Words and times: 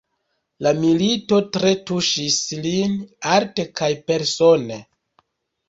La 0.67 0.69
milito 0.79 1.39
tre 1.57 1.73
tuŝis 1.91 2.39
lin, 2.65 2.97
arte 3.37 3.69
kaj 3.83 3.93
persone. 4.11 4.83